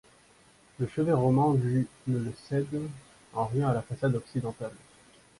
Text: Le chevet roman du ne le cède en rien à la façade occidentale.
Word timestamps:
Le 0.79 0.87
chevet 0.87 1.13
roman 1.13 1.53
du 1.53 1.87
ne 2.07 2.17
le 2.17 2.33
cède 2.49 2.81
en 3.35 3.45
rien 3.45 3.69
à 3.69 3.73
la 3.75 3.83
façade 3.83 4.15
occidentale. 4.15 4.73